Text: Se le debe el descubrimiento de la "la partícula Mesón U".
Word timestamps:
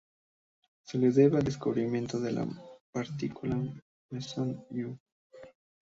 Se 0.83 0.97
le 0.97 1.11
debe 1.11 1.37
el 1.37 1.43
descubrimiento 1.45 2.19
de 2.19 2.31
la 2.31 2.43
"la 2.43 2.55
partícula 2.91 3.55
Mesón 4.09 4.65
U". 4.71 4.95